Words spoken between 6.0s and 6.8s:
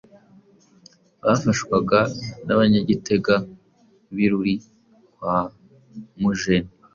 Mujeni.